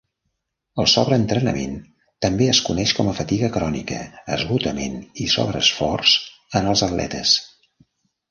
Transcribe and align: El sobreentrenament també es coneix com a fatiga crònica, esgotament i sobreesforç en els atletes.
El 0.83 0.85
sobreentrenament 0.91 1.75
també 2.25 2.47
es 2.53 2.61
coneix 2.69 2.93
com 2.99 3.11
a 3.11 3.13
fatiga 3.19 3.51
crònica, 3.57 3.99
esgotament 4.39 4.97
i 5.25 5.29
sobreesforç 5.35 6.15
en 6.61 6.73
els 6.73 6.83
atletes. 6.89 7.35